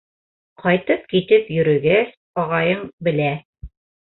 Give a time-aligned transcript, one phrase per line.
[0.63, 2.11] Ҡайтып-китеп йөрөгәс,
[2.45, 3.29] ағайың белә.